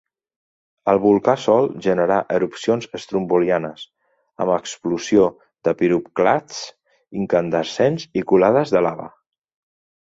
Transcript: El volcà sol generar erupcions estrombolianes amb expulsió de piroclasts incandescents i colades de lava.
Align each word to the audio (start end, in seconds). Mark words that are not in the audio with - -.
El 0.93 1.01
volcà 1.01 1.35
sol 1.41 1.67
generar 1.87 2.17
erupcions 2.37 2.89
estrombolianes 3.01 3.85
amb 4.47 4.55
expulsió 4.57 5.29
de 5.69 5.75
piroclasts 5.83 6.67
incandescents 7.23 8.11
i 8.23 8.29
colades 8.35 8.77
de 8.79 8.85
lava. 8.91 9.11